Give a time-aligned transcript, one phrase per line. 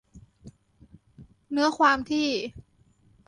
[1.51, 2.27] เนื้อความที่